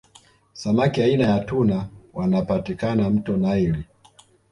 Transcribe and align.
samaki 0.53 1.01
aina 1.01 1.23
ya 1.25 1.39
tuna 1.39 1.89
wanapatikana 2.13 3.09
mto 3.09 3.37
naili 3.37 3.83